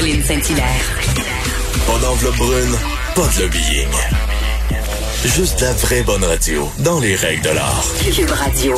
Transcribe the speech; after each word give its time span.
Caroline 0.00 0.22
Saint-Hilaire. 0.22 0.98
Pas 1.86 1.98
d'enveloppe 1.98 2.36
brune, 2.36 2.74
pas 3.14 3.28
de 3.36 3.42
lobbying. 3.42 3.92
Juste 5.26 5.60
la 5.60 5.74
vraie 5.74 6.02
bonne 6.02 6.24
radio, 6.24 6.66
dans 6.82 7.00
les 7.00 7.14
règles 7.14 7.42
de 7.42 7.50
l'art. 7.50 7.84
Cube 8.16 8.30
Radio. 8.30 8.76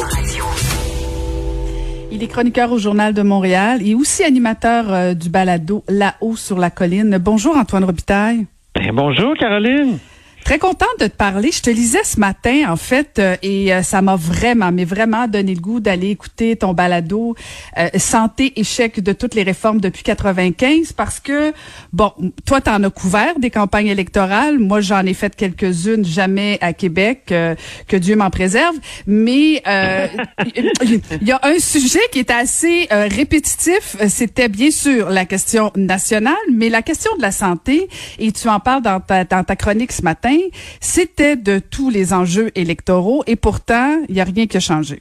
Il 2.10 2.24
est 2.24 2.26
chroniqueur 2.26 2.72
au 2.72 2.78
Journal 2.78 3.14
de 3.14 3.22
Montréal 3.22 3.86
et 3.86 3.94
aussi 3.94 4.24
animateur 4.24 4.92
euh, 4.92 5.14
du 5.14 5.28
balado 5.28 5.84
Là-haut 5.88 6.34
sur 6.34 6.58
la 6.58 6.70
colline. 6.70 7.16
Bonjour 7.18 7.56
Antoine 7.56 7.84
Robitaille. 7.84 8.46
Ben, 8.74 8.90
bonjour 8.92 9.34
Caroline. 9.38 9.98
Très 10.44 10.58
contente 10.58 10.88
de 10.98 11.06
te 11.06 11.16
parler. 11.16 11.52
Je 11.52 11.62
te 11.62 11.70
lisais 11.70 12.02
ce 12.02 12.18
matin, 12.18 12.64
en 12.68 12.76
fait, 12.76 13.18
euh, 13.18 13.36
et 13.42 13.72
euh, 13.72 13.82
ça 13.82 14.02
m'a 14.02 14.16
vraiment, 14.16 14.72
mais 14.72 14.84
vraiment 14.84 15.28
donné 15.28 15.54
le 15.54 15.60
goût 15.60 15.78
d'aller 15.78 16.10
écouter 16.10 16.56
ton 16.56 16.72
balado 16.72 17.36
euh, 17.78 17.88
Santé, 17.96 18.52
échec 18.56 19.00
de 19.00 19.12
toutes 19.12 19.34
les 19.34 19.44
réformes 19.44 19.80
depuis 19.80 20.02
95, 20.02 20.92
parce 20.94 21.20
que, 21.20 21.52
bon, 21.92 22.12
toi, 22.44 22.60
tu 22.60 22.70
en 22.70 22.82
as 22.82 22.90
couvert 22.90 23.38
des 23.38 23.50
campagnes 23.50 23.86
électorales. 23.86 24.58
Moi, 24.58 24.80
j'en 24.80 25.06
ai 25.06 25.14
fait 25.14 25.34
quelques-unes, 25.36 26.04
jamais 26.04 26.58
à 26.60 26.72
Québec, 26.72 27.26
que 27.26 27.96
Dieu 27.96 28.16
m'en 28.16 28.30
préserve. 28.30 28.74
Mais 29.06 29.62
il 30.56 31.28
y 31.28 31.32
a 31.32 31.40
un 31.42 31.58
sujet 31.58 32.00
qui 32.10 32.18
est 32.18 32.30
assez 32.30 32.88
répétitif. 32.90 33.96
C'était 34.08 34.48
bien 34.48 34.70
sûr 34.70 35.08
la 35.10 35.24
question 35.24 35.70
nationale, 35.76 36.34
mais 36.52 36.68
la 36.68 36.82
question 36.82 37.14
de 37.16 37.22
la 37.22 37.32
santé, 37.32 37.88
et 38.18 38.32
tu 38.32 38.48
en 38.48 38.58
parles 38.58 38.82
dans 38.82 39.00
ta, 39.00 39.24
dans 39.24 39.44
ta 39.44 39.56
chronique 39.56 39.92
ce 39.92 40.02
matin, 40.02 40.31
c'était 40.80 41.36
de 41.36 41.58
tous 41.58 41.90
les 41.90 42.12
enjeux 42.12 42.50
électoraux 42.54 43.22
et 43.26 43.36
pourtant, 43.36 44.02
il 44.08 44.14
n'y 44.14 44.20
a 44.20 44.24
rien 44.24 44.46
qui 44.46 44.56
a 44.56 44.60
changé. 44.60 44.98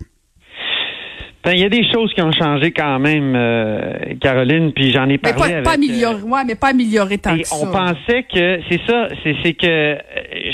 Ben, 1.43 1.53
il 1.53 1.59
y 1.59 1.65
a 1.65 1.69
des 1.69 1.83
choses 1.91 2.13
qui 2.13 2.21
ont 2.21 2.31
changé 2.31 2.71
quand 2.71 2.99
même, 2.99 3.33
euh, 3.35 3.93
Caroline, 4.21 4.73
puis 4.73 4.91
j'en 4.91 5.09
ai 5.09 5.17
parlé 5.17 5.33
mais 5.33 5.33
pas, 5.39 5.53
avec... 5.53 5.63
Pas 5.63 5.71
amélioré, 5.71 6.21
ouais, 6.21 6.43
mais 6.45 6.55
pas 6.55 6.67
amélioré 6.67 7.17
tant 7.17 7.35
que 7.35 7.41
on 7.41 7.43
ça. 7.43 7.67
On 7.67 7.71
pensait 7.71 8.23
que, 8.31 8.59
c'est 8.69 8.79
ça, 8.87 9.07
c'est 9.23 9.53
que 9.53 9.65
euh, 9.65 9.95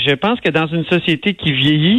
je 0.06 0.14
pense 0.14 0.40
que 0.40 0.48
dans 0.48 0.66
une 0.68 0.86
société 0.86 1.34
qui 1.34 1.52
vieillit, 1.52 1.98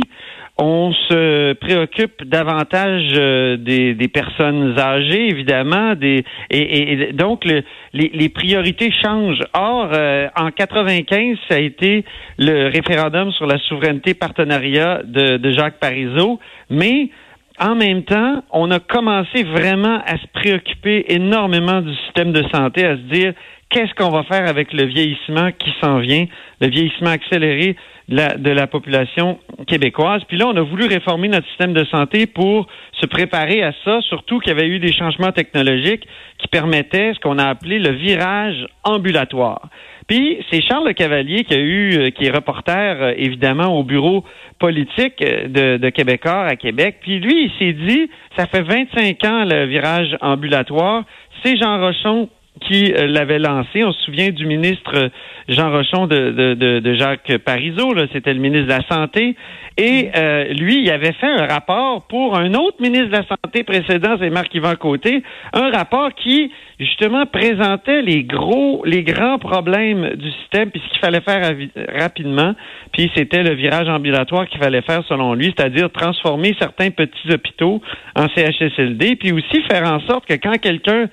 on 0.62 0.92
se 1.08 1.54
préoccupe 1.54 2.24
davantage 2.26 3.14
euh, 3.16 3.56
des, 3.56 4.08
personnes 4.10 4.78
âgées, 4.78 5.30
évidemment, 5.30 5.96
des, 5.96 6.26
et, 6.50 7.14
donc 7.14 7.46
le, 7.46 7.64
les, 7.94 8.12
les, 8.14 8.28
priorités 8.28 8.92
changent. 8.92 9.44
Or, 9.54 9.90
euh, 9.94 10.28
en 10.36 10.52
95, 10.52 11.38
ça 11.48 11.56
a 11.56 11.60
été 11.60 12.04
le 12.38 12.68
référendum 12.68 13.32
sur 13.32 13.48
la 13.48 13.58
souveraineté 13.60 14.14
partenariat 14.14 15.02
de, 15.06 15.38
de 15.38 15.52
Jacques 15.52 15.80
Parizeau, 15.80 16.40
mais 16.70 17.10
en 17.58 17.76
même 17.76 18.04
temps, 18.04 18.44
on 18.52 18.70
a 18.72 18.80
commencé 18.80 19.44
vraiment 19.44 20.02
à 20.06 20.18
se 20.18 20.28
préoccuper 20.34 21.06
énormément 21.14 21.82
du 21.82 21.94
système 22.06 22.34
de 22.34 22.44
santé, 22.54 22.86
à 22.86 22.96
se 22.96 23.02
dire 23.14 23.34
qu'est-ce 23.70 23.94
qu'on 23.94 24.10
va 24.10 24.24
faire 24.24 24.48
avec 24.48 24.74
le 24.74 24.86
vieillissement 24.86 25.52
qui 25.52 25.74
s'en 25.82 26.00
vient, 26.00 26.26
le 26.60 26.68
vieillissement 26.68 27.12
accéléré 27.12 27.76
de 28.08 28.50
la, 28.52 28.68
population 28.68 29.40
québécoise? 29.68 30.24
Puis 30.28 30.38
là, 30.38 30.48
on 30.48 30.56
a 30.56 30.62
voulu 30.62 30.88
réformer 30.88 31.28
notre 31.28 31.48
système 31.48 31.74
de 31.74 31.86
santé 31.86 32.26
pour 32.26 32.68
se 33.00 33.06
préparer 33.06 33.64
à 33.64 33.72
ça, 33.86 34.02
surtout 34.02 34.40
qu'il 34.40 34.50
y 34.50 34.56
avait 34.56 34.68
eu 34.68 34.80
des 34.80 34.92
changements 34.92 35.32
technologiques 35.32 36.08
qui 36.40 36.48
permettaient 36.48 37.14
ce 37.14 37.20
qu'on 37.20 37.38
a 37.38 37.46
appelé 37.46 37.80
le 37.80 37.92
virage 37.92 38.66
ambulatoire. 38.84 39.70
Puis 40.08 40.44
c'est 40.50 40.62
Charles 40.62 40.88
Le 40.88 40.94
Cavalier 40.94 41.44
qui 41.44 41.54
a 41.54 41.60
eu, 41.60 42.00
euh, 42.00 42.10
qui 42.10 42.26
est 42.26 42.32
reporter 42.32 42.98
euh, 43.00 43.14
évidemment 43.16 43.78
au 43.78 43.84
bureau 43.84 44.26
politique 44.58 45.22
euh, 45.22 45.48
de, 45.48 45.78
de 45.78 45.90
Québécois 45.92 46.46
à 46.46 46.56
Québec. 46.56 46.98
Puis 47.02 47.20
lui, 47.20 47.44
il 47.44 47.52
s'est 47.60 47.74
dit, 47.74 48.10
ça 48.36 48.48
fait 48.48 48.64
25 48.64 49.24
ans 49.26 49.46
le 49.46 49.68
virage 49.68 50.18
ambulatoire. 50.22 51.04
C'est 51.44 51.58
Jean 51.58 51.80
Rochon 51.80 52.28
qui 52.60 52.94
euh, 52.94 53.08
l'avait 53.08 53.40
lancé. 53.40 53.84
On 53.84 53.92
se 53.92 54.02
souvient 54.04 54.30
du 54.30 54.46
ministre 54.46 54.92
euh, 54.96 55.10
Jean 55.48 55.72
Rochon 55.72 56.08
de, 56.08 56.32
de, 56.32 56.80
de, 56.80 56.94
Jacques 56.94 57.38
Parizeau, 57.40 57.94
c'était 58.14 58.34
le 58.34 58.40
ministre 58.40 58.68
de 58.68 58.74
la 58.74 58.88
Santé. 58.88 59.36
Et 59.78 60.10
euh, 60.16 60.46
lui, 60.54 60.84
il 60.84 60.92
avait 60.92 61.14
fait 61.14 61.28
un 61.28 61.48
rapport 61.48 62.04
pour 62.08 62.38
un 62.38 62.54
autre 62.54 62.78
ministre 62.82 63.08
de 63.08 63.18
la 63.18 63.26
Santé 63.26 63.64
précédent, 63.64 64.18
c'est 64.20 64.30
Marc-Yvan 64.30 64.76
Côté, 64.76 65.24
un 65.54 65.72
rapport 65.72 66.14
qui, 66.14 66.52
justement, 66.80 67.26
présentait 67.26 68.02
les 68.02 68.24
gros, 68.24 68.84
les 68.86 69.04
grands 69.04 69.40
problèmes 69.40 70.16
du 70.16 70.32
système, 70.32 70.70
puis 70.70 70.82
ce 70.86 70.92
qu'il 70.92 71.00
fallait 71.00 71.22
faire 71.22 71.56
rapidement. 71.98 72.54
Puis 72.92 73.10
c'était 73.16 73.44
le 73.44 73.56
virage 73.56 73.88
ambulatoire 73.88 74.48
qu'il 74.48 74.62
fallait 74.62 74.82
faire, 74.82 75.04
selon 75.08 75.34
lui, 75.34 75.54
c'est-à-dire 75.58 75.90
transformer 75.92 76.56
certains 76.60 76.92
petits 76.92 77.32
hôpitaux 77.34 77.82
en 78.16 78.28
CHSLD, 78.36 79.16
puis 79.16 79.32
aussi 79.32 79.64
faire 79.72 79.92
en 79.92 80.00
sorte 80.02 80.26
que 80.26 80.34
quand 80.34 80.60
quelqu'un 80.60 81.08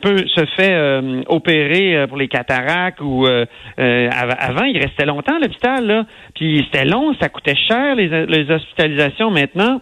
peut 0.00 0.26
se 0.26 0.44
fait 0.56 0.72
euh, 0.72 1.22
opérer 1.26 1.96
euh, 1.96 2.06
pour 2.06 2.16
les 2.16 2.28
cataractes 2.28 3.00
ou 3.00 3.26
euh, 3.26 3.46
avant 3.78 4.64
il 4.64 4.78
restait 4.78 5.06
longtemps 5.06 5.36
à 5.36 5.40
l'hôpital 5.40 5.86
là 5.86 6.04
puis 6.34 6.64
c'était 6.64 6.84
long 6.84 7.14
ça 7.20 7.28
coûtait 7.28 7.56
cher 7.56 7.94
les, 7.94 8.26
les 8.26 8.50
hospitalisations 8.50 9.30
maintenant 9.30 9.80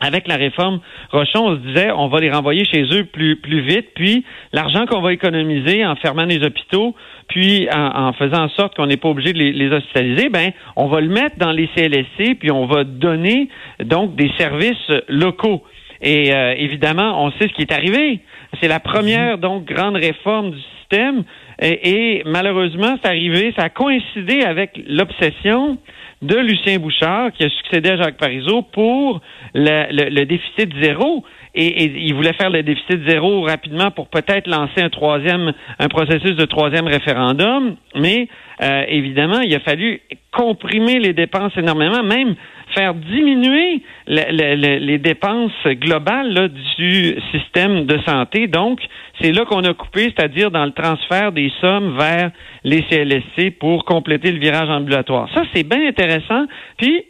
avec 0.00 0.26
la 0.26 0.36
réforme 0.36 0.80
Rochon, 1.12 1.46
on 1.46 1.54
se 1.54 1.60
disait 1.60 1.90
on 1.92 2.08
va 2.08 2.20
les 2.20 2.30
renvoyer 2.30 2.64
chez 2.64 2.82
eux 2.92 3.04
plus 3.04 3.36
plus 3.36 3.60
vite, 3.60 3.88
puis 3.94 4.24
l'argent 4.52 4.86
qu'on 4.86 5.00
va 5.00 5.12
économiser 5.12 5.86
en 5.86 5.94
fermant 5.96 6.24
les 6.24 6.44
hôpitaux, 6.44 6.94
puis 7.28 7.68
en, 7.72 8.12
faisant 8.12 8.44
en 8.44 8.48
sorte 8.50 8.74
qu'on 8.76 8.86
n'est 8.86 8.96
pas 8.96 9.08
obligé 9.08 9.32
de 9.32 9.38
les, 9.38 9.52
les, 9.52 9.70
hospitaliser, 9.70 10.28
ben 10.30 10.50
on 10.76 10.88
va 10.88 11.00
le 11.00 11.08
mettre 11.08 11.36
dans 11.38 11.52
les 11.52 11.68
CLSC, 11.76 12.34
puis 12.38 12.50
on 12.50 12.66
va 12.66 12.84
donner 12.84 13.48
donc 13.84 14.16
des 14.16 14.30
services 14.36 14.90
locaux. 15.08 15.62
Et 16.02 16.32
évidemment, 16.58 17.24
on 17.24 17.30
sait 17.30 17.48
ce 17.48 17.54
qui 17.54 17.62
est 17.62 17.72
arrivé. 17.72 18.20
C'est 18.60 18.68
la 18.68 18.80
première, 18.80 19.38
donc, 19.38 19.64
grande 19.64 19.96
réforme 19.96 20.52
du 20.52 20.60
système. 20.80 21.24
Et, 21.60 22.22
malheureusement, 22.26 22.96
c'est 23.02 23.08
arrivé, 23.08 23.52
ça 23.56 23.64
a 23.64 23.68
coïncidé 23.68 24.42
avec 24.42 24.80
l'obsession 24.88 25.78
de 26.22 26.36
Lucien 26.36 26.78
Bouchard, 26.78 27.32
qui 27.32 27.44
a 27.44 27.50
succédé 27.50 27.90
à 27.90 27.96
Jacques 27.96 28.16
Parizeau, 28.16 28.62
pour 28.62 29.20
le, 29.54 30.24
déficit 30.24 30.72
zéro. 30.82 31.24
Et, 31.54 31.84
il 31.84 32.14
voulait 32.14 32.32
faire 32.32 32.50
le 32.50 32.62
déficit 32.62 33.08
zéro 33.08 33.42
rapidement 33.42 33.90
pour 33.90 34.08
peut-être 34.08 34.48
lancer 34.48 34.80
un 34.80 34.88
troisième, 34.88 35.52
un 35.78 35.88
processus 35.88 36.36
de 36.36 36.44
troisième 36.44 36.86
référendum. 36.86 37.76
Mais 37.94 38.28
euh, 38.62 38.84
évidemment, 38.88 39.40
il 39.40 39.54
a 39.54 39.60
fallu 39.60 40.00
comprimer 40.32 40.98
les 40.98 41.12
dépenses 41.12 41.52
énormément, 41.56 42.02
même 42.02 42.34
faire 42.74 42.94
diminuer 42.94 43.82
les 44.06 44.98
dépenses 44.98 45.52
globales 45.66 46.50
du 46.78 47.16
système 47.32 47.84
de 47.86 47.98
santé. 48.06 48.46
Donc, 48.46 48.80
c'est 49.20 49.32
là 49.32 49.44
qu'on 49.44 49.62
a 49.64 49.74
coupé, 49.74 50.12
c'est-à-dire 50.16 50.50
dans 50.50 50.64
le 50.64 50.72
transfert 50.72 51.32
des 51.32 51.52
sommes 51.60 51.96
vers 51.96 52.30
les 52.64 52.82
CLSC 52.82 53.58
pour 53.58 53.84
compléter 53.84 54.32
le 54.32 54.38
virage 54.38 54.68
ambulatoire. 54.68 55.28
Ça, 55.34 55.42
c'est 55.54 55.62
bien 55.62 55.86
intéressant. 55.86 56.46
Puis, 56.78 57.04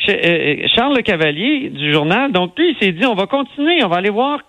Charles 0.00 0.96
Le 0.96 1.02
Cavalier 1.02 1.70
du 1.70 1.92
journal, 1.92 2.30
donc 2.30 2.56
lui, 2.56 2.70
il 2.70 2.76
s'est 2.78 2.92
dit, 2.92 3.04
on 3.04 3.16
va 3.16 3.26
continuer, 3.26 3.82
on 3.82 3.88
va 3.88 3.96
aller 3.96 4.10
voir 4.10 4.42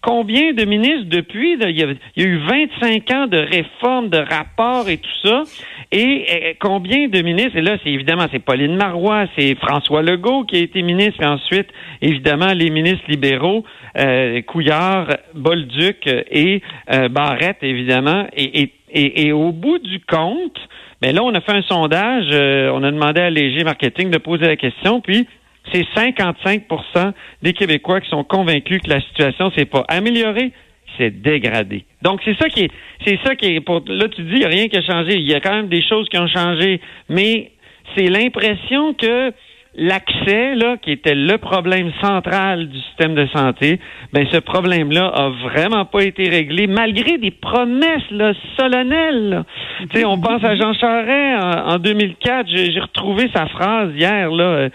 combien 0.00 0.52
de 0.52 0.64
ministres 0.64 1.06
depuis, 1.08 1.54
il, 1.60 1.76
y 1.76 1.82
a, 1.82 2.24
eu 2.24 2.38
25 2.38 3.10
ans 3.10 3.26
de 3.26 3.38
réformes, 3.38 4.10
de 4.10 4.18
rapports 4.18 4.88
et 4.88 4.98
tout 4.98 5.10
ça, 5.24 5.42
et, 5.90 6.26
euh, 6.30 6.52
combien 6.60 7.08
de 7.08 7.20
ministres, 7.20 7.56
et 7.56 7.62
là, 7.62 7.78
c'est 7.82 7.90
évidemment, 7.90 8.26
c'est 8.30 8.38
Pauline 8.38 8.76
Marois, 8.76 9.26
c'est 9.36 9.56
François 9.56 10.02
Legault 10.02 10.44
qui 10.44 10.56
a 10.56 10.60
été 10.60 10.82
ministre, 10.82 11.20
et 11.20 11.26
ensuite, 11.26 11.68
évidemment, 12.00 12.52
les 12.54 12.70
ministres 12.70 13.04
libéraux, 13.08 13.64
euh, 13.98 14.40
Couillard, 14.42 15.08
Bolduc 15.34 16.06
et 16.06 16.62
euh, 16.92 17.08
Barrette, 17.08 17.58
évidemment, 17.62 18.28
et, 18.36 18.70
et 18.94 19.32
au 19.32 19.50
bout 19.50 19.78
du 19.78 20.00
compte, 20.00 20.58
mais 21.02 21.12
là, 21.12 21.24
on 21.24 21.34
a 21.34 21.40
fait 21.40 21.52
un 21.52 21.62
sondage, 21.62 22.26
euh, 22.30 22.70
on 22.72 22.84
a 22.84 22.90
demandé 22.92 23.20
à 23.20 23.28
Léger 23.28 23.64
Marketing 23.64 24.08
de 24.08 24.18
poser 24.18 24.46
la 24.46 24.54
question, 24.54 25.00
puis 25.00 25.26
c'est 25.72 25.84
55% 25.96 27.12
des 27.42 27.52
Québécois 27.52 28.00
qui 28.00 28.08
sont 28.08 28.22
convaincus 28.22 28.80
que 28.80 28.88
la 28.88 29.00
situation 29.00 29.50
s'est 29.50 29.64
pas 29.64 29.84
améliorée, 29.88 30.52
c'est 30.96 31.10
dégradé. 31.10 31.84
Donc 32.02 32.20
c'est 32.24 32.36
ça 32.38 32.48
qui 32.48 32.64
est, 32.64 32.70
c'est 33.04 33.18
ça 33.24 33.34
qui 33.34 33.46
est 33.46 33.60
pour 33.60 33.82
là 33.86 34.08
tu 34.08 34.22
dis 34.22 34.34
il 34.34 34.38
n'y 34.38 34.44
a 34.44 34.48
rien 34.48 34.68
qui 34.68 34.76
a 34.76 34.82
changé, 34.82 35.16
il 35.16 35.28
y 35.28 35.34
a 35.34 35.40
quand 35.40 35.54
même 35.54 35.68
des 35.68 35.82
choses 35.82 36.08
qui 36.08 36.18
ont 36.18 36.28
changé, 36.28 36.80
mais 37.08 37.50
c'est 37.96 38.08
l'impression 38.08 38.94
que 38.94 39.32
l'accès, 39.74 40.54
là, 40.54 40.76
qui 40.76 40.92
était 40.92 41.14
le 41.14 41.38
problème 41.38 41.90
central 42.00 42.68
du 42.68 42.78
système 42.78 43.14
de 43.14 43.26
santé, 43.26 43.80
ben 44.12 44.26
ce 44.30 44.38
problème-là 44.38 45.06
a 45.06 45.28
vraiment 45.30 45.84
pas 45.84 46.02
été 46.04 46.28
réglé, 46.28 46.66
malgré 46.66 47.18
des 47.18 47.30
promesses 47.30 48.10
là, 48.10 48.32
solennelles. 48.58 49.44
Tu 49.90 50.00
sais, 50.00 50.04
on 50.04 50.18
pense 50.18 50.44
à 50.44 50.56
Jean 50.56 50.74
Charest 50.74 51.42
en, 51.42 51.78
2004. 51.78 52.46
J'ai 52.48 52.80
retrouvé 52.80 53.30
sa 53.34 53.46
phrase 53.46 53.90
hier. 53.96 54.30
là. 54.30 54.68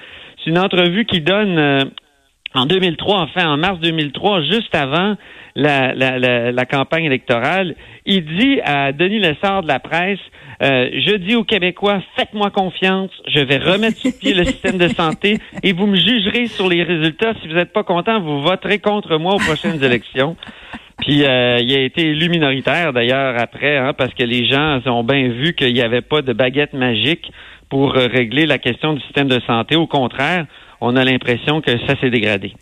C'est 0.43 0.49
une 0.49 0.59
entrevue 0.59 1.05
qui 1.05 1.21
donne 1.21 1.57
euh, 1.57 1.83
en 2.53 2.65
2003, 2.65 3.17
enfin 3.19 3.49
en 3.49 3.57
mars 3.57 3.79
2003, 3.79 4.41
juste 4.43 4.73
avant 4.73 5.15
la, 5.55 6.65
campagne 6.65 7.05
électorale. 7.05 7.75
Il 8.05 8.25
dit 8.25 8.59
à 8.63 8.91
Denis 8.91 9.19
Lessard 9.19 9.63
de 9.63 9.67
la 9.67 9.79
presse 9.79 10.19
euh, 10.63 10.89
je 10.91 11.15
dis 11.17 11.35
aux 11.35 11.43
Québécois, 11.43 12.01
faites-moi 12.15 12.49
confiance, 12.49 13.11
je 13.27 13.39
vais 13.39 13.57
remettre 13.57 13.97
sur 13.97 14.11
pied 14.17 14.33
le 14.33 14.43
système 14.43 14.79
de 14.79 14.87
santé 14.87 15.37
et 15.61 15.71
vous 15.71 15.85
me 15.85 15.97
jugerez 15.97 16.47
sur 16.47 16.67
les 16.67 16.81
résultats. 16.81 17.33
Si 17.41 17.47
vous 17.47 17.53
n'êtes 17.53 17.73
pas 17.73 17.83
content, 17.83 18.19
vous 18.19 18.41
voterez 18.41 18.79
contre 18.79 19.17
moi 19.17 19.35
aux 19.35 19.39
prochaines 19.39 19.83
élections. 19.83 20.35
Puis 20.99 21.23
euh, 21.25 21.59
il 21.59 21.75
a 21.75 21.81
été 21.81 22.07
élu 22.07 22.27
minoritaire 22.29 22.91
d'ailleurs 22.91 23.35
après, 23.39 23.77
hein, 23.77 23.93
parce 23.93 24.13
que 24.15 24.23
les 24.23 24.47
gens 24.47 24.81
ont 24.87 25.03
bien 25.03 25.27
vu 25.27 25.53
qu'il 25.53 25.73
n'y 25.73 25.81
avait 25.81 26.01
pas 26.01 26.23
de 26.23 26.33
baguette 26.33 26.73
magique 26.73 27.31
pour 27.69 27.95
euh, 27.95 28.07
régler 28.07 28.47
la 28.47 28.57
question 28.57 28.93
du 28.93 29.01
système 29.01 29.27
de 29.27 29.39
santé. 29.41 29.75
Au 29.75 29.85
contraire, 29.85 30.47
on 30.81 30.95
a 30.95 31.03
l'impression 31.03 31.61
que 31.61 31.71
ça 31.85 31.99
s'est 31.99 32.09
dégradé. 32.09 32.53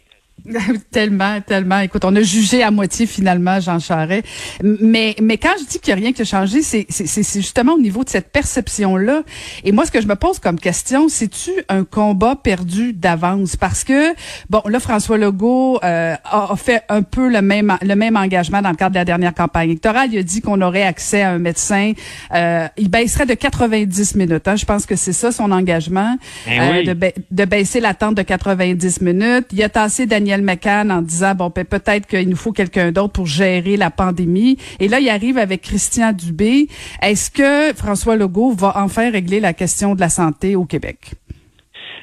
tellement, 0.92 1.42
tellement. 1.42 1.80
Écoute, 1.80 2.06
on 2.06 2.16
a 2.16 2.22
jugé 2.22 2.62
à 2.62 2.72
moitié 2.72 3.06
finalement 3.06 3.60
Jean 3.60 3.80
Charest. 3.80 4.26
Mais, 4.64 5.16
mais 5.22 5.38
quand 5.38 5.54
je 5.60 5.66
dis 5.66 5.80
qu'il 5.80 5.94
n'y 5.94 6.00
a 6.00 6.04
rien 6.04 6.14
qui 6.14 6.22
a 6.22 6.26
changé, 6.26 6.62
c'est, 6.62 6.86
c'est, 6.90 7.42
justement 7.42 7.74
au 7.74 7.80
niveau 7.80 8.04
de 8.04 8.10
cette 8.10 8.32
perception-là. 8.32 9.24
Et 9.64 9.72
moi, 9.72 9.86
ce 9.86 9.92
que 9.92 10.02
je 10.02 10.08
me 10.08 10.16
pose 10.16 10.40
comme 10.40 10.60
question, 10.60 11.10
c'est-tu 11.10 11.52
un 11.70 11.84
combat 11.84 12.36
perdu 12.36 12.94
d'avance? 12.94 13.56
Parce 13.56 13.84
que, 13.84 14.14
bon, 14.50 14.62
là, 14.68 14.80
François 14.80 15.18
Legault 15.18 15.80
euh, 15.84 16.16
a, 16.24 16.56
fait 16.56 16.84
un 16.90 17.02
peu 17.02 17.30
le 17.30 17.42
même, 17.42 17.76
le 17.82 17.96
même 17.96 18.16
engagement 18.16 18.62
dans 18.62 18.70
le 18.70 18.76
cadre 18.76 18.92
de 18.92 19.00
la 19.00 19.06
dernière 19.06 19.34
campagne 19.34 19.70
électorale. 19.70 20.10
Il 20.12 20.20
a 20.20 20.24
dit 20.24 20.42
qu'on 20.42 20.62
aurait 20.62 20.84
accès 20.84 21.24
à 21.24 21.32
un 21.32 21.40
médecin. 21.40 21.94
Euh, 22.34 22.68
il 22.78 22.90
baisserait 22.90 23.26
de 23.26 23.34
90 23.34 24.16
minutes. 24.16 24.48
Hein. 24.48 24.56
Je 24.56 24.66
pense 24.66 24.86
que 24.86 24.96
c'est 24.96 25.14
ça 25.14 25.32
son 25.32 25.52
engagement, 25.52 26.18
eh 26.48 26.60
euh, 26.60 26.94
de, 26.94 27.14
de 27.32 27.46
baisser 27.46 27.80
l'attente 27.80 28.16
de 28.16 28.22
90 28.22 29.02
minutes. 29.02 29.48
Il 29.52 29.64
a 29.64 29.70
tassé 29.70 30.06
Daniel 30.06 30.25
Daniel 30.26 30.42
McCann 30.42 30.92
en 30.92 31.04
disant 31.04 31.36
bon 31.36 31.52
ben, 31.56 31.66
peut-être 31.66 32.08
qu'il 32.08 32.28
nous 32.28 32.36
faut 32.36 32.52
quelqu'un 32.52 32.92
d'autre 32.92 33.14
pour 33.14 33.28
gérer 33.28 33.78
la 33.78 33.92
pandémie. 33.92 34.58
Et 34.80 34.88
là, 34.88 35.00
il 35.00 35.08
arrive 35.08 35.38
avec 35.38 35.62
Christian 35.62 36.14
Dubé. 36.14 36.66
Est-ce 37.04 37.30
que 37.30 37.78
François 37.78 38.16
Legault 38.16 38.54
va 38.54 38.74
enfin 38.78 39.12
régler 39.12 39.40
la 39.40 39.54
question 39.54 39.94
de 39.94 40.00
la 40.00 40.10
santé 40.10 40.56
au 40.56 40.66
Québec? 40.66 41.12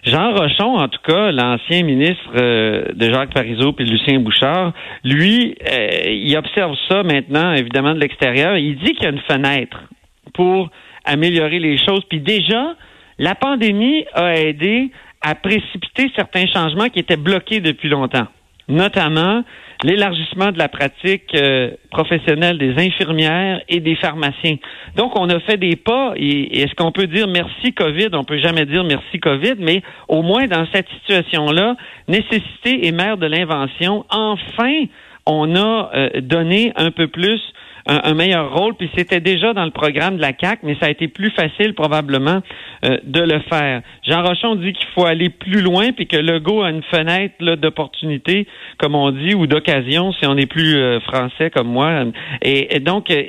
Jean 0.05 0.33
Rochon, 0.35 0.77
en 0.77 0.89
tout 0.89 1.01
cas, 1.05 1.33
l'ancien 1.33 1.83
ministre 1.83 2.31
euh, 2.41 2.85
de 2.95 3.13
Jacques 3.13 3.35
Parizeau 3.35 3.75
et 3.77 3.85
Lucien 3.85 4.21
Bouchard, 4.21 4.73
lui, 5.03 5.57
euh, 5.69 5.89
il 6.07 6.37
observe 6.37 6.77
ça 6.89 7.03
maintenant, 7.03 7.53
évidemment, 7.55 7.95
de 7.95 8.01
l'extérieur. 8.01 8.57
Il 8.57 8.77
dit 8.77 8.95
qu'il 8.95 9.03
y 9.03 9.07
a 9.07 9.11
une 9.11 9.23
fenêtre 9.29 9.83
pour 10.33 10.71
améliorer 11.05 11.59
les 11.59 11.77
choses. 11.77 12.05
Puis 12.09 12.21
déjà, 12.21 12.77
la 13.19 13.35
pandémie 13.35 14.05
a 14.15 14.37
aidé 14.37 14.93
à 15.23 15.35
précipiter 15.35 16.11
certains 16.17 16.47
changements 16.47 16.89
qui 16.89 16.99
étaient 16.99 17.17
bloqués 17.17 17.61
depuis 17.61 17.89
longtemps, 17.89 18.27
notamment 18.69 19.43
l'élargissement 19.85 20.53
de 20.53 20.59
la 20.59 20.69
pratique 20.69 21.35
euh, 21.35 21.71
professionnelle 21.91 22.59
des 22.59 22.73
infirmières 22.79 23.63
et 23.69 23.81
des 23.81 23.97
pharmaciens. 23.97 24.57
Donc, 24.97 25.19
on 25.19 25.29
a 25.29 25.41
fait 25.41 25.57
des 25.57 25.77
pas, 25.77 26.13
et, 26.17 26.63
est-ce 26.63 26.75
qu'on 26.75 26.93
peut 26.93 27.07
dire 27.07 27.27
merci 27.27 27.73
COVID? 27.73 28.09
On 28.13 28.25
peut 28.25 28.39
jamais 28.39 28.65
dire 28.65 28.85
merci 28.85 29.19
COVID, 29.19 29.55
mais 29.59 29.83
au 30.09 30.23
moins 30.23 30.47
dans 30.47 30.67
cette 30.73 30.89
situation-là, 31.01 31.77
nécessité 32.09 32.87
et 32.87 32.93
mère 32.93 33.17
de 33.17 33.27
l'invention, 33.27 34.05
enfin, 34.11 34.85
on 35.27 35.55
a 35.57 35.91
euh, 35.95 36.21
donné 36.21 36.73
un 36.77 36.91
peu 36.91 37.09
plus 37.09 37.41
un, 37.87 38.15
meilleur 38.15 38.55
rôle, 38.55 38.75
puis 38.75 38.91
c'était 38.97 39.21
déjà 39.21 39.53
dans 39.53 39.65
le 39.65 39.71
programme 39.71 40.17
de 40.17 40.21
la 40.21 40.33
CAC, 40.33 40.61
mais 40.63 40.77
ça 40.81 40.87
a 40.87 40.91
été 40.91 41.09
plus 41.09 41.31
facile 41.31 41.75
probablement 41.75 42.41
euh, 42.85 42.99
de 43.05 43.21
le 43.21 43.41
faire. 43.51 43.83
Jean 44.07 44.23
Rochon 44.23 44.55
dit 44.57 44.73
qu'il 44.73 44.89
faut 44.95 45.07
aller 45.07 45.31
plus 45.31 45.61
loin, 45.61 45.93
puis 45.93 46.07
que 46.07 46.17
Legault 46.17 46.63
a 46.63 46.71
une 46.71 46.83
fenêtre 46.85 47.35
d'opportunité, 47.57 48.47
comme 48.79 48.95
on 48.95 49.11
dit, 49.11 49.35
ou 49.35 49.47
d'occasion, 49.47 50.13
si 50.13 50.27
on 50.27 50.37
est 50.37 50.47
plus 50.47 50.77
euh, 50.77 51.01
français 51.01 51.51
comme 51.51 51.69
moi. 51.69 52.05
Et, 52.43 52.81
donc, 52.81 53.11
euh, 53.11 53.23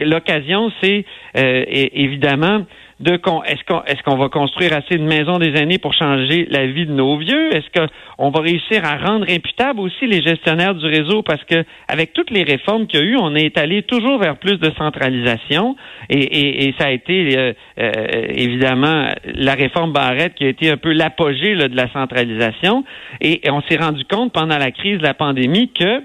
l'occasion, 0.00 0.72
c'est 0.82 1.04
évidemment 1.34 2.64
de 3.00 3.12
est-ce 3.12 3.64
qu'on 3.64 3.82
est-ce 3.84 4.02
qu'on 4.02 4.16
va 4.16 4.28
construire 4.28 4.72
assez 4.72 4.96
de 4.96 5.04
maisons 5.04 5.38
des 5.38 5.56
années 5.56 5.78
pour 5.78 5.94
changer 5.94 6.46
la 6.50 6.66
vie 6.66 6.86
de 6.86 6.92
nos 6.92 7.16
vieux? 7.16 7.54
Est-ce 7.54 7.66
qu'on 7.72 8.30
va 8.30 8.40
réussir 8.40 8.84
à 8.84 8.96
rendre 8.96 9.26
imputables 9.30 9.78
aussi 9.78 10.06
les 10.06 10.20
gestionnaires 10.20 10.74
du 10.74 10.84
réseau? 10.84 11.22
Parce 11.22 11.42
que 11.44 11.64
avec 11.86 12.12
toutes 12.12 12.30
les 12.30 12.42
réformes 12.42 12.86
qu'il 12.86 13.00
y 13.00 13.02
a 13.02 13.06
eu, 13.06 13.16
on 13.16 13.34
est 13.36 13.56
allé 13.56 13.82
toujours 13.82 14.18
vers 14.18 14.36
plus 14.36 14.58
de 14.58 14.70
centralisation. 14.76 15.76
Et, 16.10 16.66
et, 16.68 16.74
ça 16.78 16.86
a 16.86 16.90
été 16.90 17.38
euh, 17.38 17.52
euh, 17.78 17.92
évidemment 18.30 19.08
la 19.24 19.54
réforme 19.54 19.92
Barrette 19.92 20.34
qui 20.34 20.44
a 20.44 20.48
été 20.48 20.70
un 20.70 20.76
peu 20.76 20.92
l'apogée 20.92 21.54
de 21.54 21.76
la 21.76 21.90
centralisation. 21.92 22.84
Et 23.20 23.40
on 23.50 23.62
s'est 23.62 23.76
rendu 23.76 24.04
compte 24.04 24.32
pendant 24.32 24.58
la 24.58 24.72
crise 24.72 24.98
de 24.98 25.04
la 25.04 25.14
pandémie 25.14 25.70
que 25.72 26.02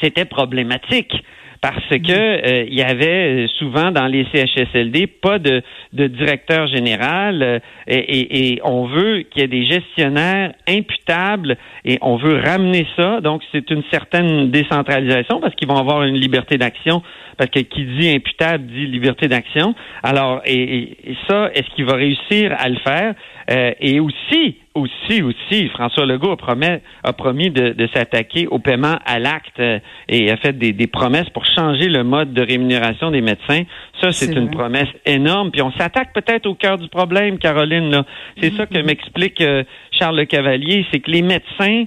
c'était 0.00 0.26
problématique 0.26 1.14
parce 1.62 1.88
que 1.88 2.12
euh, 2.12 2.64
il 2.68 2.74
y 2.74 2.82
avait 2.82 3.46
souvent 3.56 3.92
dans 3.92 4.08
les 4.08 4.26
CHSLD 4.34 5.06
pas 5.06 5.38
de, 5.38 5.62
de 5.92 6.08
directeur 6.08 6.66
général 6.66 7.40
euh, 7.40 7.58
et, 7.86 8.54
et, 8.54 8.60
on 8.64 8.86
veut 8.86 9.22
qu'il 9.22 9.42
y 9.42 9.44
ait 9.44 9.48
des 9.48 9.64
gestionnaires 9.64 10.54
imputables 10.68 11.56
et 11.84 11.98
on 12.02 12.16
veut 12.16 12.36
ramener 12.44 12.84
ça. 12.96 13.20
Donc 13.20 13.42
c'est 13.52 13.70
une 13.70 13.84
certaine 13.92 14.50
décentralisation 14.50 15.40
parce 15.40 15.54
qu'ils 15.54 15.68
vont 15.68 15.76
avoir 15.76 16.02
une 16.02 16.16
liberté 16.16 16.58
d'action 16.58 17.00
parce 17.38 17.50
que 17.50 17.60
qui 17.60 17.84
dit 17.84 18.10
imputable 18.10 18.66
dit 18.66 18.86
liberté 18.86 19.28
d'action. 19.28 19.76
Alors 20.02 20.42
et, 20.44 20.98
et 21.04 21.16
ça, 21.28 21.48
est-ce 21.54 21.72
qu'il 21.76 21.84
va 21.84 21.94
réussir 21.94 22.56
à 22.58 22.68
le 22.68 22.78
faire? 22.78 23.14
Euh, 23.50 23.70
Et 23.80 24.00
aussi 24.00 24.56
aussi, 24.74 25.22
aussi, 25.22 25.68
François 25.68 26.06
Legault 26.06 26.32
a, 26.32 26.36
promis, 26.36 26.78
a 27.04 27.12
promis 27.12 27.50
de, 27.50 27.88
s'attaquer 27.94 28.46
au 28.46 28.58
paiement 28.58 28.98
à 29.04 29.18
l'acte 29.18 29.60
euh, 29.60 29.78
et 30.08 30.30
a 30.30 30.36
fait 30.36 30.56
des, 30.56 30.86
promesses 30.86 31.28
pour 31.30 31.44
changer 31.44 31.88
le 31.88 32.04
mode 32.04 32.32
de 32.32 32.42
rémunération 32.42 33.10
des 33.10 33.20
médecins. 33.20 33.62
Ça, 34.00 34.12
c'est 34.12 34.34
une 34.34 34.50
promesse 34.50 34.88
énorme. 35.06 35.50
Puis 35.50 35.62
on 35.62 35.72
s'attaque 35.72 36.12
peut-être 36.12 36.46
au 36.46 36.54
cœur 36.54 36.78
du 36.78 36.88
problème, 36.88 37.38
Caroline. 37.38 38.02
C'est 38.40 38.52
ça 38.54 38.66
que 38.66 38.74
mm-hmm. 38.74 38.86
m'explique 38.86 39.40
euh, 39.40 39.64
Charles 39.92 40.16
Le 40.16 40.24
Cavalier, 40.24 40.86
c'est 40.90 41.00
que 41.00 41.10
les 41.10 41.22
médecins 41.22 41.84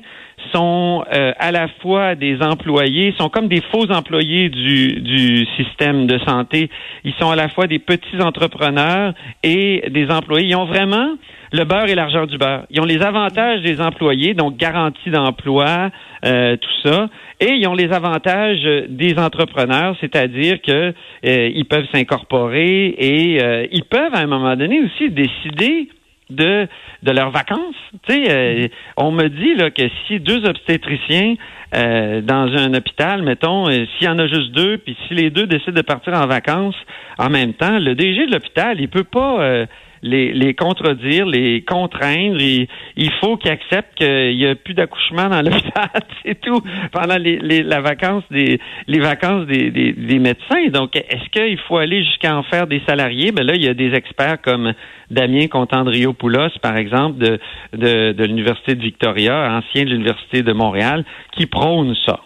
sont 0.53 1.03
euh, 1.13 1.33
à 1.39 1.51
la 1.51 1.67
fois 1.81 2.15
des 2.15 2.41
employés, 2.41 3.13
sont 3.17 3.29
comme 3.29 3.47
des 3.47 3.61
faux 3.71 3.91
employés 3.91 4.49
du, 4.49 5.01
du 5.01 5.45
système 5.57 6.07
de 6.07 6.17
santé. 6.19 6.69
Ils 7.03 7.13
sont 7.19 7.29
à 7.29 7.35
la 7.35 7.49
fois 7.49 7.67
des 7.67 7.79
petits 7.79 8.21
entrepreneurs 8.21 9.13
et 9.43 9.83
des 9.89 10.09
employés. 10.09 10.47
Ils 10.49 10.55
ont 10.55 10.65
vraiment 10.65 11.15
le 11.51 11.63
beurre 11.63 11.87
et 11.89 11.95
l'argent 11.95 12.25
du 12.25 12.37
beurre. 12.37 12.65
Ils 12.69 12.81
ont 12.81 12.85
les 12.85 13.01
avantages 13.01 13.61
des 13.61 13.79
employés, 13.79 14.33
donc 14.33 14.57
garantie 14.57 15.09
d'emploi, 15.09 15.89
euh, 16.25 16.57
tout 16.57 16.89
ça, 16.89 17.09
et 17.39 17.51
ils 17.51 17.67
ont 17.67 17.75
les 17.75 17.91
avantages 17.91 18.63
des 18.89 19.17
entrepreneurs, 19.17 19.95
c'est-à-dire 20.01 20.61
que 20.61 20.93
euh, 21.25 21.51
ils 21.53 21.65
peuvent 21.65 21.87
s'incorporer 21.93 22.95
et 22.97 23.43
euh, 23.43 23.67
ils 23.71 23.83
peuvent 23.83 24.13
à 24.13 24.19
un 24.19 24.27
moment 24.27 24.55
donné 24.55 24.81
aussi 24.81 25.09
décider 25.09 25.89
de 26.29 26.67
de 27.03 27.11
leurs 27.11 27.31
vacances. 27.31 27.75
Tu 28.07 28.13
sais, 28.13 28.71
on 28.97 29.11
me 29.11 29.27
dit 29.27 29.55
là 29.55 29.71
que 29.71 29.83
si 30.07 30.19
deux 30.19 30.45
obstétriciens 30.45 31.35
dans 31.71 32.55
un 32.57 32.73
hôpital, 32.73 33.21
mettons, 33.21 33.67
s'il 33.67 33.87
y 34.03 34.07
en 34.07 34.17
a 34.17 34.27
juste 34.27 34.51
deux, 34.51 34.77
puis 34.77 34.95
si 35.07 35.13
les 35.13 35.29
deux 35.29 35.45
décident 35.45 35.73
de 35.73 35.81
partir 35.81 36.13
en 36.13 36.25
vacances 36.25 36.75
en 37.17 37.29
même 37.29 37.53
temps, 37.53 37.79
le 37.79 37.95
DG 37.95 38.27
de 38.27 38.31
l'hôpital, 38.31 38.79
il 38.79 38.87
peut 38.87 39.03
pas 39.03 39.65
les, 40.05 40.31
les 40.33 40.53
contredire, 40.53 41.25
les 41.25 41.61
contraindre. 41.63 42.39
Il, 42.39 43.11
faut 43.19 43.37
qu'ils 43.37 43.51
acceptent 43.51 43.95
qu'il 43.95 44.37
n'y 44.37 44.45
a 44.45 44.55
plus 44.55 44.73
d'accouchement 44.73 45.27
dans 45.29 45.41
l'hôpital, 45.43 45.89
c'est 46.23 46.39
tout, 46.39 46.61
pendant 46.91 47.17
les, 47.17 47.37
les, 47.39 47.63
la 47.63 47.81
vacance 47.81 48.23
des, 48.29 48.59
les 48.87 48.99
vacances 48.99 49.47
des, 49.47 49.71
des, 49.71 49.93
des 49.93 50.19
médecins. 50.19 50.67
Donc, 50.71 50.95
est-ce 50.95 51.29
qu'il 51.29 51.57
faut 51.67 51.77
aller 51.77 52.03
jusqu'à 52.03 52.37
en 52.37 52.43
faire 52.43 52.67
des 52.67 52.81
salariés? 52.87 53.31
Ben 53.31 53.45
là, 53.45 53.55
il 53.55 53.63
y 53.63 53.67
a 53.67 53.73
des 53.73 53.93
experts 53.93 54.41
comme 54.41 54.73
Damien 55.09 55.47
Contandrio-Poulos, 55.47 56.59
par 56.61 56.77
exemple, 56.77 57.17
de, 57.17 57.39
de, 57.73 58.11
de 58.11 58.23
l'Université 58.23 58.75
de 58.75 58.81
Victoria, 58.81 59.51
ancien 59.51 59.83
de 59.83 59.89
l'Université 59.89 60.43
de 60.43 60.53
Montréal, 60.53 61.03
qui 61.31 61.47
prônent 61.47 61.95
ça. 62.05 62.21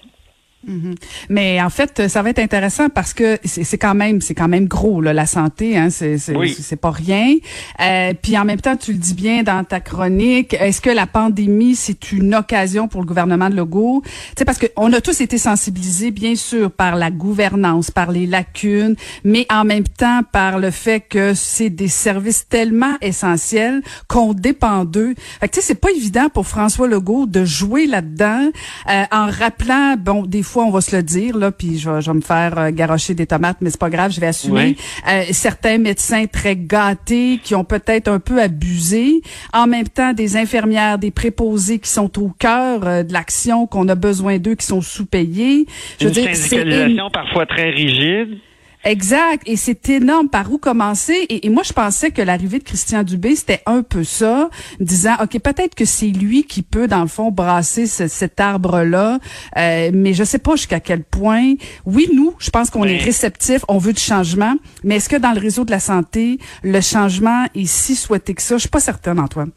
Mhm. 0.68 0.96
Mais 1.30 1.62
en 1.62 1.70
fait, 1.70 2.10
ça 2.10 2.22
va 2.22 2.32
être 2.32 2.40
intéressant 2.40 2.90
parce 2.90 3.14
que 3.14 3.38
c'est 3.46 3.78
quand 3.78 3.96
même, 3.96 4.20
c'est 4.20 4.36
quand 4.36 4.50
même 4.50 4.68
gros 4.68 5.00
là, 5.00 5.14
la 5.14 5.26
santé, 5.26 5.78
hein, 5.78 5.90
c'est 5.90 6.18
c'est 6.18 6.76
pas 6.76 6.92
rien. 6.92 7.36
Euh, 7.80 8.14
puis 8.22 8.38
en 8.38 8.44
même 8.44 8.60
temps, 8.60 8.76
tu 8.76 8.92
le 8.92 8.98
dis 8.98 9.14
bien 9.14 9.44
dans 9.44 9.64
ta 9.64 9.80
chronique, 9.80 10.54
est-ce 10.60 10.82
que 10.82 10.90
la 10.90 11.08
pandémie 11.08 11.76
c'est 11.76 12.12
une 12.12 12.36
occasion 12.36 12.90
pour 12.90 13.00
le 13.00 13.08
gouvernement 13.08 13.50
de 13.50 13.56
Legault? 13.56 14.04
Tu 14.04 14.12
sais 14.40 14.46
parce 14.46 14.58
que 14.58 14.66
on 14.76 14.92
a 14.92 15.00
tous 15.00 15.22
été 15.22 15.38
sensibilisés, 15.38 16.12
bien 16.12 16.36
sûr, 16.36 16.70
par 16.72 16.98
la 16.98 17.10
gouvernance, 17.10 17.90
par 17.90 18.12
les 18.12 18.26
lacunes, 18.26 18.96
mais 19.24 19.46
en 19.50 19.64
même 19.64 19.88
temps 19.88 20.22
par 20.30 20.60
le 20.60 20.72
fait 20.72 21.00
que 21.00 21.34
c'est 21.36 21.70
des 21.70 21.88
services 21.88 22.50
tellement 22.50 22.96
essentiels 23.02 23.82
qu'on 24.10 24.34
dépend 24.34 24.84
d'eux. 24.84 25.14
Fait 25.40 25.48
que 25.48 25.54
tu 25.54 25.62
sais, 25.62 25.68
c'est 25.68 25.80
pas 25.80 25.92
évident 25.92 26.28
pour 26.28 26.48
François 26.48 26.90
Legault 26.90 27.28
de 27.28 27.46
jouer 27.46 27.88
là-dedans 27.88 28.50
euh, 28.90 29.04
en 29.12 29.28
rappelant, 29.30 29.96
bon, 29.98 30.26
des 30.26 30.44
fois, 30.50 30.66
on 30.66 30.72
va 30.72 30.82
se 30.82 30.96
le 30.96 31.04
dire, 31.04 31.38
là, 31.38 31.52
puis 31.52 31.78
je 31.78 31.90
vais, 31.90 32.14
me 32.14 32.22
faire 32.22 32.58
euh, 32.58 32.72
garocher 32.72 33.14
des 33.14 33.28
tomates, 33.28 33.58
mais 33.62 33.70
c'est 33.70 33.80
pas 33.80 33.90
grave, 33.90 34.12
je 34.12 34.20
vais 34.20 34.28
assumer. 34.28 34.76
Euh, 35.08 35.24
certains 35.32 35.78
médecins 35.78 36.26
très 36.26 36.56
gâtés 36.56 37.40
qui 37.44 37.56
ont 37.56 37.64
peut-être 37.64 38.08
un 38.08 38.20
peu 38.20 38.42
abusé. 38.42 39.22
En 39.54 39.68
même 39.68 39.88
temps, 39.88 40.14
des 40.14 40.38
infirmières, 40.38 40.98
des 40.98 41.12
préposés 41.12 41.80
qui 41.80 41.90
sont 41.90 42.20
au 42.22 42.30
cœur 42.30 42.86
euh, 42.86 43.04
de 43.04 43.14
l'action, 43.14 43.68
qu'on 43.68 43.88
a 43.88 43.96
besoin 43.96 44.38
d'eux, 44.38 44.56
qui 44.56 44.66
sont 44.66 44.82
sous-payés. 44.82 45.66
Je 46.00 46.06
veux 46.06 46.12
dire, 46.12 46.36
c'est 46.36 46.66
parfois 47.14 47.46
très 47.46 47.70
rigide. 47.70 48.40
Exact. 48.86 49.44
Et 49.46 49.58
c'est 49.58 49.90
énorme 49.90 50.30
par 50.30 50.52
où 50.52 50.58
commencer. 50.58 51.26
Et, 51.30 51.50
moi, 51.50 51.64
je 51.64 51.74
pensais 51.74 52.12
que 52.12 52.22
l'arrivée 52.22 52.60
de 52.60 52.64
Christian 52.64 53.04
Dubé, 53.04 53.36
c'était 53.36 53.62
un 53.66 53.82
peu 53.82 54.04
ça, 54.04 54.50
disant, 54.80 55.16
OK, 55.22 55.40
peut-être 55.40 55.76
que 55.76 55.86
c'est 55.86 56.08
lui 56.08 56.44
qui 56.44 56.62
peut, 56.62 56.88
dans 56.88 57.02
le 57.02 57.08
fond, 57.08 57.32
brasser 57.32 57.88
cet 57.88 58.40
arbre-là. 58.40 59.20
Euh, 59.58 59.92
mais 59.94 60.14
je 60.14 60.24
sais 60.24 60.40
pas 60.40 60.56
jusqu'à 60.56 60.80
quel 60.80 61.04
point. 61.04 61.56
Oui, 61.86 62.10
nous, 62.14 62.34
je 62.40 62.50
pense 62.50 62.70
qu'on 62.70 62.86
est 62.86 62.98
réceptif, 62.98 63.64
on 63.68 63.78
veut 63.78 63.94
du 63.94 64.02
changement. 64.02 64.56
Mais 64.84 64.96
est-ce 64.96 65.10
que 65.10 65.18
dans 65.18 65.34
le 65.34 65.40
réseau 65.40 65.66
de 65.66 65.72
la 65.72 65.80
santé, 65.80 66.40
le 66.64 66.82
changement 66.82 67.46
est 67.56 67.66
si 67.66 67.96
souhaité 67.96 68.34
que 68.34 68.42
ça? 68.42 68.56
Je 68.56 68.62
suis 68.62 68.70
pas 68.70 68.80
certaine, 68.80 69.20
Antoine. 69.20 69.52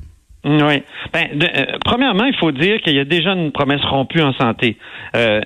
Oui. 0.44 0.82
Ben, 1.12 1.28
euh, 1.40 1.78
premièrement, 1.84 2.24
il 2.24 2.34
faut 2.36 2.50
dire 2.50 2.80
qu'il 2.80 2.94
y 2.94 2.98
a 2.98 3.04
déjà 3.04 3.32
une 3.32 3.52
promesse 3.52 3.84
rompue 3.84 4.22
en 4.22 4.32
santé. 4.32 4.76
Euh, 5.14 5.40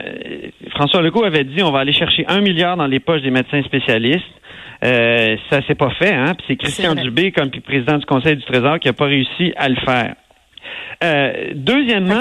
François 0.71 1.03
Legault 1.03 1.25
avait 1.25 1.45
dit 1.45 1.63
on 1.63 1.71
va 1.71 1.81
aller 1.81 1.93
chercher 1.93 2.25
un 2.29 2.41
milliard 2.41 2.77
dans 2.77 2.87
les 2.87 3.01
poches 3.01 3.23
des 3.23 3.31
médecins 3.31 3.63
spécialistes. 3.63 4.25
Euh, 4.85 5.37
ça 5.51 5.63
s'est 5.67 5.75
pas 5.75 5.91
fait, 5.99 6.13
hein. 6.13 6.35
c'est 6.47 6.57
Christian 6.57 6.95
Dubé, 6.95 7.33
comme 7.33 7.51
président 7.51 7.97
du 7.97 8.05
Conseil 8.05 8.37
du 8.37 8.45
Trésor, 8.45 8.79
qui 8.79 8.89
a 8.89 8.93
pas 8.93 9.07
réussi 9.07 9.53
à 9.57 9.69
le 9.69 9.77
faire. 9.77 10.15
Euh, 11.05 11.53
deuxièmement, 11.55 12.19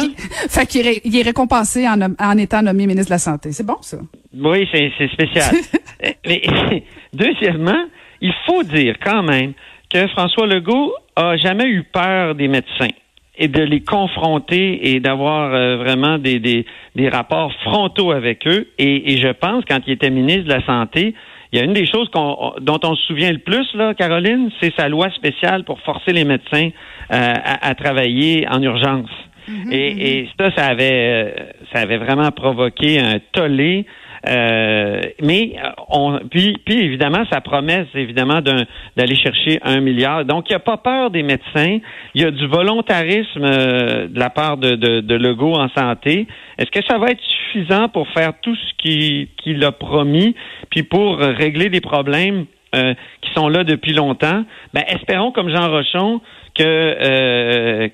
fait 0.50 0.66
qu'il 0.66 0.88
est, 1.20 1.22
récompensé 1.22 1.88
en, 1.88 2.00
en, 2.02 2.38
étant 2.38 2.62
nommé 2.62 2.88
ministre 2.88 3.10
de 3.10 3.16
la 3.16 3.20
Santé. 3.20 3.52
C'est 3.52 3.66
bon 3.66 3.78
ça. 3.82 3.98
Oui, 4.34 4.68
c'est 4.72 5.08
spécial. 5.14 5.56
Mais 6.26 6.42
deuxièmement, 7.14 7.86
il 8.22 8.34
faut 8.46 8.64
dire 8.64 8.96
quand 9.04 9.24
même 9.24 9.54
que 9.90 10.08
François 10.10 10.48
Legault 10.48 10.94
a 11.16 11.38
jamais 11.38 11.66
eu 11.66 11.84
peur 11.84 12.36
des 12.36 12.48
médecins 12.48 12.94
et 13.38 13.48
de 13.48 13.62
les 13.62 13.82
confronter 13.82 14.92
et 14.92 15.00
d'avoir 15.00 15.54
euh, 15.54 15.78
vraiment 15.78 16.18
des, 16.18 16.40
des, 16.40 16.66
des, 16.96 17.10
rapports 17.10 17.52
frontaux 17.64 18.12
avec 18.12 18.48
eux. 18.48 18.68
Et, 18.78 19.14
et, 19.14 19.18
je 19.18 19.28
pense, 19.30 19.64
quand 19.68 19.80
il 19.88 19.94
était 19.94 20.10
ministre 20.10 20.46
de 20.46 20.54
la 20.54 20.66
Santé, 20.66 21.14
il 21.52 21.60
y 21.60 21.62
a 21.62 21.66
une 21.66 21.74
des 21.74 21.86
choses 21.86 22.10
dont 22.12 22.80
on 22.84 22.96
se 22.96 23.06
souvient 23.08 23.32
le 23.32 23.40
plus, 23.40 23.68
là, 23.76 23.94
Caroline, 23.94 24.50
c'est 24.60 24.74
sa 24.76 24.90
loi 24.90 25.10
spéciale 25.12 25.64
pour 25.64 25.80
forcer 25.82 26.12
les 26.12 26.26
médecins 26.26 26.70
euh, 27.12 27.34
à, 27.44 27.68
à, 27.68 27.76
travailler 27.76 28.48
en 28.50 28.62
urgence. 28.62 29.10
Mm-hmm, 29.50 29.72
et, 29.72 29.94
mm-hmm. 29.94 30.02
et, 30.02 30.30
ça, 30.40 30.52
ça 30.56 30.66
avait, 30.66 30.92
euh, 30.92 31.32
ça 31.72 31.80
avait 31.82 31.98
vraiment 31.98 32.32
provoqué 32.32 33.00
un 33.00 33.20
tollé. 33.32 33.86
Euh, 34.28 35.02
mais 35.22 35.56
euh, 35.58 35.70
on, 35.90 36.20
puis, 36.30 36.58
puis 36.66 36.80
évidemment, 36.80 37.24
sa 37.32 37.42
promesse, 37.42 37.88
évidemment, 37.94 38.42
d'aller 38.42 39.16
chercher 39.16 39.60
un 39.64 39.82
milliard. 39.82 40.26
Donc, 40.26 40.50
il 40.50 40.54
n'y 40.54 40.58
a 40.58 40.60
pas 40.60 40.78
peur 40.78 41.12
des 41.12 41.24
médecins. 41.24 41.80
Il 42.16 42.22
y 42.22 42.26
a 42.26 42.32
du 42.32 42.48
volontarisme 42.48 43.44
euh, 43.44 44.08
de 44.08 44.20
la 44.20 44.30
part 44.30 44.58
de, 44.58 44.76
de, 44.76 45.16
Legault 45.16 45.56
en 45.56 45.70
santé. 45.70 46.28
Est-ce 46.58 46.72
que 46.72 46.84
ça 46.88 46.98
va 46.98 47.08
être 47.08 47.22
suffisant 47.22 47.88
pour 47.90 48.08
faire 48.10 48.34
tout 48.42 48.56
ce 48.56 48.74
qu'il 48.78 49.64
a 49.64 49.72
promis, 49.72 50.36
puis 50.70 50.84
pour 50.84 51.18
régler 51.18 51.70
des 51.70 51.82
problèmes 51.82 52.46
qui 52.74 53.32
sont 53.34 53.48
là 53.48 53.64
depuis 53.64 53.94
longtemps? 53.94 54.44
Ben, 54.74 54.84
espérons, 54.88 55.32
comme 55.32 55.50
Jean 55.50 55.70
Rochon, 55.70 56.20
que 56.54 57.86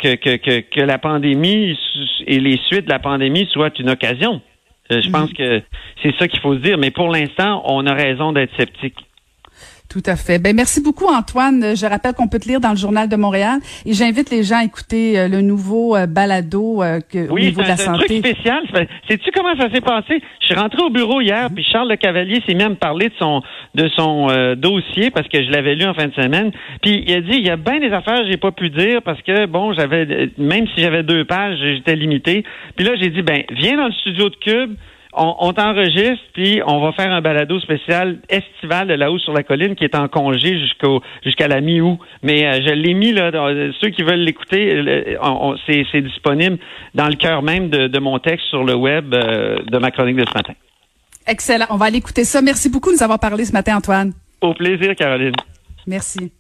la 0.86 0.98
pandémie 0.98 1.78
et 2.26 2.40
les 2.40 2.58
suites 2.68 2.86
de 2.86 2.90
la 2.90 3.00
pandémie 3.00 3.48
soient 3.52 3.70
une 3.78 3.92
occasion. 3.92 4.42
Euh, 4.92 5.02
je 5.02 5.10
pense 5.10 5.32
mm. 5.32 5.34
que 5.34 5.62
c'est 6.02 6.16
ça 6.18 6.28
qu'il 6.28 6.40
faut 6.40 6.56
se 6.56 6.60
dire. 6.60 6.78
Mais 6.78 6.92
pour 6.92 7.10
l'instant, 7.10 7.62
on 7.66 7.86
a 7.86 7.94
raison 7.94 8.32
d'être 8.32 8.56
sceptique. 8.58 8.98
Tout 9.92 10.04
à 10.06 10.16
fait. 10.16 10.40
Ben 10.40 10.56
merci 10.56 10.82
beaucoup 10.82 11.08
Antoine. 11.08 11.76
Je 11.76 11.86
rappelle 11.86 12.14
qu'on 12.14 12.30
peut 12.30 12.40
te 12.40 12.48
lire 12.48 12.62
dans 12.62 12.70
le 12.70 12.78
journal 12.78 13.10
de 13.10 13.18
Montréal 13.18 13.60
et 13.86 13.92
j'invite 13.92 14.32
les 14.32 14.42
gens 14.42 14.60
à 14.60 14.64
écouter 14.64 15.20
euh, 15.20 15.28
le 15.28 15.42
nouveau 15.42 15.98
euh, 15.98 16.08
balado 16.08 16.82
que, 17.12 17.30
au 17.30 17.38
niveau 17.38 17.62
de 17.62 17.68
la 17.68 17.76
santé. 17.76 18.06
Oui, 18.10 18.22
c'est 18.24 18.50
un 18.50 18.62
truc 18.62 18.68
spécial. 18.72 18.90
Sais-tu 19.10 19.32
comment 19.32 19.54
ça 19.60 19.70
s'est 19.70 19.82
passé? 19.82 20.22
Je 20.40 20.46
suis 20.46 20.56
rentré 20.56 20.82
au 20.82 20.90
bureau 20.90 21.20
hier, 21.20 21.50
puis 21.54 21.66
Charles 21.70 21.90
Le 21.90 21.98
Cavalier 21.98 22.42
s'est 22.48 22.54
mis 22.54 22.64
à 22.64 22.70
me 22.70 22.76
parler 22.76 23.10
de 23.10 23.16
son 23.20 23.42
de 23.76 23.90
son 23.90 24.28
dossier 24.56 25.12
parce 25.12 25.28
que 25.28 25.44
je 25.44 25.52
l'avais 25.52 25.76
lu 25.76 25.84
en 25.84 25.94
fin 25.94 26.08
de 26.08 26.14
semaine. 26.14 26.52
Puis 26.82 27.04
il 27.06 27.14
a 27.14 27.20
dit 27.20 27.34
il 27.34 27.46
y 27.46 27.50
a 27.50 27.58
bien 27.58 27.82
des 27.82 27.92
affaires 27.92 28.20
que 28.20 28.32
j'ai 28.32 28.38
pas 28.38 28.54
pu 28.54 28.70
dire 28.70 29.02
parce 29.02 29.22
que 29.24 29.46
bon, 29.46 29.74
j'avais 29.74 30.30
même 30.38 30.68
si 30.74 30.84
j'avais 30.84 31.04
deux 31.04 31.26
pages, 31.26 31.58
j'étais 31.60 31.98
limité. 31.98 32.46
Puis 32.78 32.86
là 32.86 32.94
j'ai 32.96 33.10
dit 33.10 33.24
ben 33.24 33.44
viens 33.52 33.76
dans 33.76 33.88
le 33.88 33.94
studio 33.94 34.30
de 34.30 34.36
Cube 34.36 34.76
on, 35.14 35.52
t'enregistre, 35.54 36.24
puis 36.34 36.62
on 36.66 36.80
va 36.80 36.94
faire 36.94 37.12
un 37.12 37.22
balado 37.22 37.60
spécial 37.60 38.20
estival 38.30 38.88
de 38.88 38.94
là-haut 38.94 39.20
sur 39.20 39.34
la 39.34 39.44
colline 39.44 39.76
qui 39.76 39.84
est 39.84 39.96
en 39.96 40.08
congé 40.08 40.58
jusqu'au 40.60 41.02
jusqu'à 41.24 41.48
la 41.48 41.60
mi-août. 41.60 42.00
Mais 42.24 42.46
euh, 42.46 42.62
je 42.66 42.74
l'ai 42.74 42.94
mis 42.94 43.12
là, 43.12 43.32
ceux 43.82 43.90
qui 43.90 44.04
veulent 44.04 44.22
l'écouter, 44.22 44.74
euh, 44.74 45.56
c'est 45.68 46.02
disponible 46.02 46.58
dans 46.96 47.08
le 47.08 47.16
cœur 47.16 47.42
même 47.42 47.70
de, 47.70 48.00
mon 48.00 48.20
texte 48.20 48.48
sur 48.48 48.64
le 48.64 48.76
web 48.76 49.14
euh, 49.14 49.60
de 49.64 49.78
ma 49.78 49.92
chronique 49.92 50.16
de 50.16 50.26
ce 50.26 50.34
matin. 50.34 50.54
Excellent. 51.28 51.66
On 51.70 51.78
va 51.78 51.86
aller 51.86 51.98
écouter 51.98 52.24
ça. 52.24 52.42
Merci 52.42 52.70
beaucoup 52.70 52.90
de 52.90 52.96
nous 52.96 53.04
avoir 53.04 53.20
parlé 53.20 53.46
ce 53.46 53.54
matin, 53.54 53.78
Antoine. 53.78 54.14
Au 54.40 54.54
plaisir, 54.54 54.96
Caroline. 54.96 55.36
Merci. 55.86 56.32